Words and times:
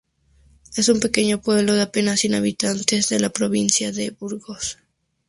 Es 0.75 0.89
un 0.89 0.99
pequeño 0.99 1.43
pueblo 1.43 1.75
de 1.75 1.83
apenas 1.83 2.21
cien 2.21 2.33
habitantes 2.33 3.07
de 3.09 3.19
la 3.19 3.29
provincia 3.29 3.91
de 3.91 4.09
Burgos. 4.09 4.79